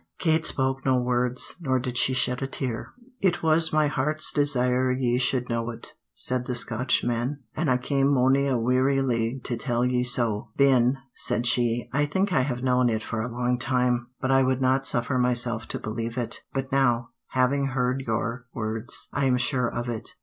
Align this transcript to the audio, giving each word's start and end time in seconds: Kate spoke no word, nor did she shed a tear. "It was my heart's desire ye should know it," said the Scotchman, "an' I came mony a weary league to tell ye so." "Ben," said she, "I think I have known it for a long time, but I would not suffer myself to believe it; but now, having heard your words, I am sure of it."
Kate 0.17 0.47
spoke 0.47 0.83
no 0.83 0.99
word, 0.99 1.37
nor 1.59 1.77
did 1.77 1.95
she 1.95 2.11
shed 2.11 2.41
a 2.41 2.47
tear. 2.47 2.93
"It 3.19 3.43
was 3.43 3.71
my 3.71 3.85
heart's 3.85 4.31
desire 4.33 4.91
ye 4.91 5.19
should 5.19 5.47
know 5.47 5.69
it," 5.69 5.93
said 6.15 6.47
the 6.47 6.55
Scotchman, 6.55 7.43
"an' 7.55 7.69
I 7.69 7.77
came 7.77 8.11
mony 8.11 8.47
a 8.47 8.57
weary 8.57 9.03
league 9.03 9.43
to 9.43 9.55
tell 9.57 9.85
ye 9.85 10.01
so." 10.03 10.49
"Ben," 10.57 10.97
said 11.13 11.45
she, 11.45 11.87
"I 11.93 12.07
think 12.07 12.33
I 12.33 12.41
have 12.41 12.63
known 12.63 12.89
it 12.89 13.03
for 13.03 13.21
a 13.21 13.29
long 13.31 13.59
time, 13.59 14.07
but 14.19 14.31
I 14.31 14.41
would 14.41 14.59
not 14.59 14.87
suffer 14.87 15.19
myself 15.19 15.67
to 15.67 15.77
believe 15.79 16.17
it; 16.17 16.39
but 16.51 16.71
now, 16.71 17.09
having 17.33 17.67
heard 17.67 18.01
your 18.07 18.47
words, 18.55 19.07
I 19.13 19.25
am 19.25 19.37
sure 19.37 19.69
of 19.71 19.87
it." 19.87 20.15